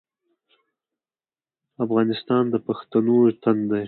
[1.85, 3.79] افغانستان د پښتنو تن دی